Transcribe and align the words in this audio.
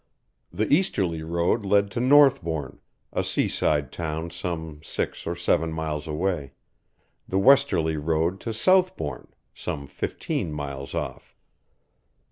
The 0.51 0.73
easterly 0.73 1.21
road 1.21 1.63
led 1.63 1.91
to 1.91 1.99
Northbourne, 1.99 2.79
a 3.13 3.23
sea 3.23 3.47
side 3.47 3.91
town 3.91 4.31
some 4.31 4.79
six 4.81 5.27
or 5.27 5.35
seven 5.35 5.71
miles 5.71 6.07
away, 6.07 6.53
the 7.27 7.37
westerly 7.37 7.97
road 7.97 8.39
to 8.39 8.51
Southbourne, 8.51 9.27
some 9.53 9.85
fifteen 9.85 10.51
miles 10.51 10.95
off. 10.95 11.35